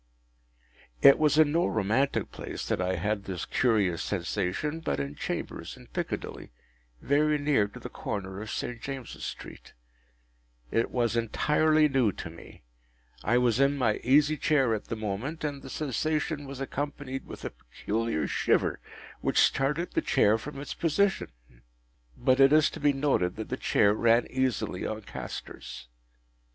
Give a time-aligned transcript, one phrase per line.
[1.03, 5.77] It was in no romantic place that I had this curious sensation, but in chambers
[5.77, 6.49] in Piccadilly,
[7.03, 8.81] very near to the corner of St.
[8.81, 9.73] James’s Street.
[10.71, 12.63] It was entirely new to me.
[13.23, 17.45] I was in my easy chair at the moment, and the sensation was accompanied with
[17.45, 18.79] a peculiar shiver
[19.19, 21.31] which started the chair from its position.
[22.17, 25.89] (But it is to be noted that the chair ran easily on castors.)